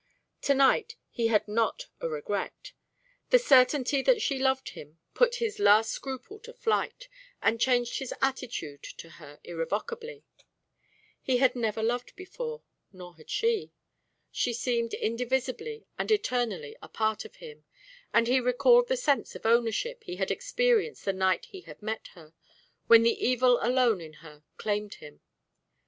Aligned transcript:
To 0.41 0.55
night 0.55 0.95
he 1.11 1.27
had 1.27 1.47
not 1.47 1.85
a 1.99 2.09
regret. 2.09 2.71
The 3.29 3.37
certainty 3.37 4.01
that 4.01 4.19
she 4.19 4.39
loved 4.39 4.69
him 4.69 4.97
put 5.13 5.35
his 5.35 5.59
last 5.59 5.91
scruple 5.91 6.39
to 6.39 6.53
flight, 6.55 7.07
and 7.39 7.61
changed 7.61 7.99
his 7.99 8.11
attitude 8.19 8.81
to 8.81 9.09
her 9.21 9.39
irrevocably. 9.43 10.23
He 11.21 11.37
had 11.37 11.55
never 11.55 11.83
loved 11.83 12.15
before, 12.15 12.63
nor 12.91 13.15
had 13.17 13.29
she. 13.29 13.73
She 14.31 14.53
seemed 14.55 14.95
indivisibly 14.95 15.85
and 15.99 16.09
eternally 16.09 16.75
a 16.81 16.89
part 16.89 17.23
of 17.23 17.35
him, 17.35 17.63
and 18.11 18.27
he 18.27 18.39
recalled 18.39 18.87
the 18.87 18.97
sense 18.97 19.35
of 19.35 19.45
ownership 19.45 20.03
he 20.05 20.15
had 20.15 20.31
experienced 20.31 21.05
the 21.05 21.13
night 21.13 21.45
he 21.45 21.61
had 21.61 21.79
met 21.79 22.07
her, 22.15 22.33
when 22.87 23.03
the 23.03 23.23
evil 23.23 23.59
alone 23.61 24.01
in 24.01 24.13
her 24.25 24.41
claimed 24.57 24.95
him. 24.95 25.21